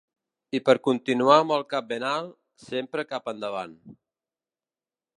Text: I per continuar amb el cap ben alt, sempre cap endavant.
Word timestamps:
I 0.59 0.61
per 0.69 0.73
continuar 0.87 1.35
amb 1.41 1.53
el 1.59 1.67
cap 1.75 1.87
ben 1.93 2.07
alt, 2.13 2.33
sempre 2.65 3.09
cap 3.15 3.33
endavant. 3.37 3.81